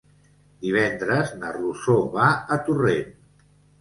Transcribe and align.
Divendres 0.65 1.33
na 1.43 1.51
Rosó 1.57 1.99
va 2.17 2.31
a 2.57 2.59
Torrent. 2.71 3.15